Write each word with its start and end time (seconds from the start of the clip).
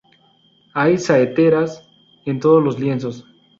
Hay 0.73 0.97
saeteras 0.97 1.87
en 2.25 2.39
todos 2.39 2.63
los 2.63 2.79
lienzos. 2.79 3.27